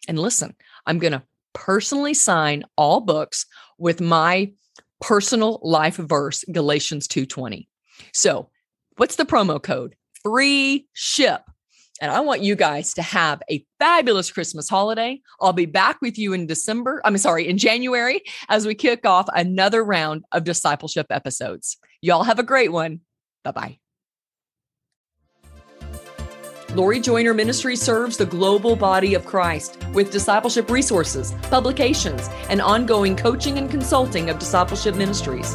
And 0.08 0.18
listen, 0.18 0.54
I'm 0.86 0.98
going 0.98 1.12
to 1.12 1.22
personally 1.52 2.14
sign 2.14 2.64
all 2.76 3.00
books 3.00 3.46
with 3.78 4.00
my 4.00 4.52
personal 5.00 5.60
life 5.62 5.96
verse 5.96 6.44
Galatians 6.50 7.08
2:20. 7.08 7.68
So, 8.12 8.50
what's 8.96 9.16
the 9.16 9.24
promo 9.24 9.62
code? 9.62 9.94
Free 10.22 10.86
ship. 10.92 11.42
And 12.00 12.10
I 12.10 12.20
want 12.20 12.42
you 12.42 12.56
guys 12.56 12.94
to 12.94 13.02
have 13.02 13.42
a 13.48 13.64
fabulous 13.78 14.30
Christmas 14.32 14.68
holiday. 14.68 15.20
I'll 15.40 15.52
be 15.52 15.66
back 15.66 16.00
with 16.02 16.18
you 16.18 16.32
in 16.32 16.46
December. 16.46 17.00
I'm 17.04 17.16
sorry, 17.16 17.48
in 17.48 17.58
January 17.58 18.22
as 18.48 18.66
we 18.66 18.74
kick 18.74 19.06
off 19.06 19.28
another 19.34 19.84
round 19.84 20.24
of 20.32 20.42
discipleship 20.42 21.06
episodes. 21.10 21.76
Y'all 22.00 22.24
have 22.24 22.40
a 22.40 22.44
great 22.44 22.72
one. 22.72 23.00
Bye 23.44 23.52
bye. 23.52 23.78
Lori 26.74 27.00
Joyner 27.00 27.34
Ministry 27.34 27.76
serves 27.76 28.16
the 28.16 28.24
global 28.24 28.74
body 28.76 29.12
of 29.14 29.26
Christ 29.26 29.76
with 29.92 30.10
discipleship 30.10 30.70
resources, 30.70 31.32
publications, 31.42 32.28
and 32.48 32.62
ongoing 32.62 33.14
coaching 33.14 33.58
and 33.58 33.70
consulting 33.70 34.30
of 34.30 34.38
discipleship 34.38 34.96
ministries. 34.96 35.54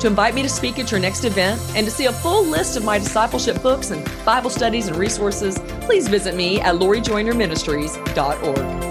To 0.00 0.06
invite 0.06 0.34
me 0.34 0.42
to 0.42 0.48
speak 0.48 0.78
at 0.78 0.90
your 0.90 0.98
next 0.98 1.24
event 1.24 1.60
and 1.76 1.86
to 1.86 1.92
see 1.92 2.06
a 2.06 2.12
full 2.12 2.42
list 2.44 2.76
of 2.76 2.84
my 2.84 2.98
discipleship 2.98 3.62
books 3.62 3.90
and 3.90 4.10
Bible 4.24 4.48
studies 4.48 4.88
and 4.88 4.96
resources, 4.96 5.58
please 5.82 6.08
visit 6.08 6.34
me 6.34 6.58
at 6.60 6.76
lorijoynerministries.org. 6.76 8.89